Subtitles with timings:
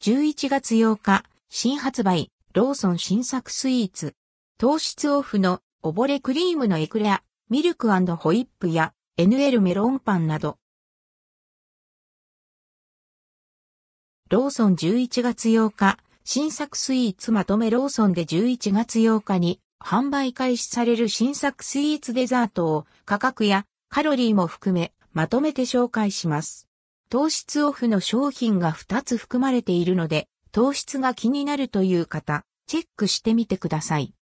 [0.00, 4.14] 11月8日、新発売、ローソン新作スイーツ。
[4.56, 10.56] 糖質オフの溺れクリームのエクレア、ミルクホイップや NL メロンパンなど。
[14.30, 26.67] ローソン11月8日、新作スイーツまとめローソンで11月8日に販売開始される新作スイーツデザートを価格やカロリーも含めまとめて紹介します。
[27.10, 34.12] 糖質オフの商品が2つ含まれているので、糖質が気になるという方、チェックしてみてください。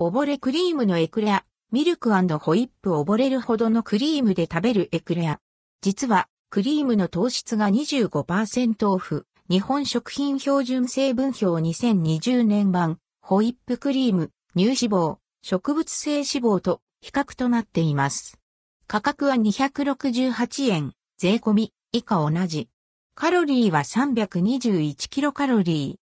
[0.00, 5.40] 溺れクリームのエクレア、ミルクホイップ溺れるほどのクリームで食べるエクレア。
[5.80, 18.38] 実は、クリームの糖質が25%オフ、日本食品標準成分表2020年版、ホイップクリーム、乳脂肪、植物性脂肪と比較となっています。
[18.86, 22.70] 価格は268円、税込み、以下同じ。
[23.14, 25.98] カロリーは321キロカロリ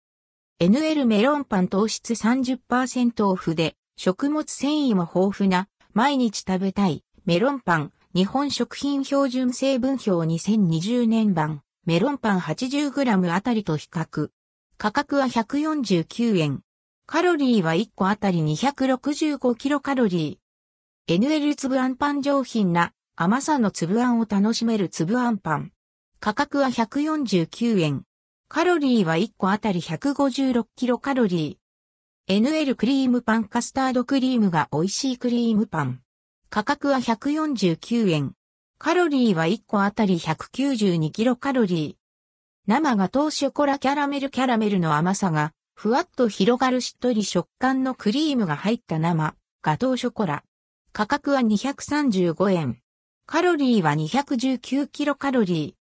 [0.59, 0.67] ー。
[0.67, 14.29] NL メロンパン糖質30%オフで、食物繊維も豊富な、毎日食べたい、メロンパン、日本食品標準成分表2020年版、メロンパン 80g あたりと比較。
[14.79, 16.61] 価格は149円。
[17.05, 21.19] カロリーは1個あたり265キロカロリー。
[21.19, 25.71] NL 粒あんパン上品な甘さの粒あんを楽しめる粒あんパン。
[26.19, 28.03] 価格は149円。
[28.47, 32.41] カロリーは1個あたり156キロカロリー。
[32.41, 36.01] NL クリームパンカスタードクリームが美味しいクリームパン。
[36.49, 38.33] 価格は149円。
[38.79, 42.05] カロリーは1個あたり192キロカロリー。
[42.67, 50.43] 生ガトーショコラキャラメルキャラメルの甘さが、ふわっと広がるしっとり食感のクリームが入った生、ガトーショコラ。
[50.91, 52.79] 価格は235円。
[53.27, 55.84] カロリーは219キロカロリー。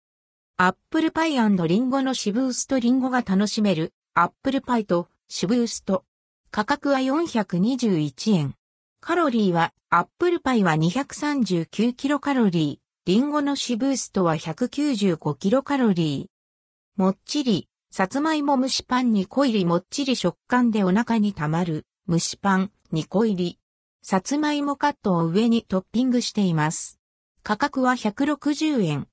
[0.61, 6.05] アップルパイリンゴのシブーストリンゴが楽しめるアップルパイとシブースト。
[6.51, 8.57] 価格は421円。
[9.01, 13.09] カロリーはアップルパイは239キロカロリー。
[13.09, 17.01] リンゴのシブーストは195キロカロリー。
[17.01, 23.61] もっちり、さつまいも蒸しパン2個入りもっちり食感でお腹にたまる蒸しパン2個入り。
[24.03, 26.99] さつまいもカットを上にトッピングしています。
[27.45, 29.07] 価格は160円。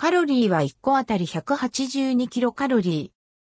[0.00, 3.17] カロリーは1個あたり182キロカロリー。